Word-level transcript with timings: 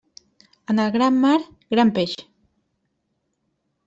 En 0.73 0.79
el 0.85 0.93
gran 0.95 1.19
mar, 1.25 1.37
gran 1.75 1.91
peix. 1.97 2.15